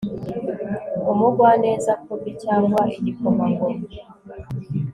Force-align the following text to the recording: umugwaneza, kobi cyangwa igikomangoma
umugwaneza, 1.11 1.91
kobi 2.03 2.31
cyangwa 2.43 2.81
igikomangoma 2.97 3.85